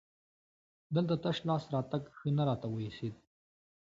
[0.95, 3.15] دلته تش لاس راتګ ښه نه راته وایسېد.